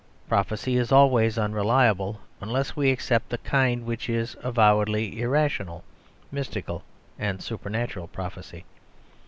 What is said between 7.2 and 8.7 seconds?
supernatural prophecy.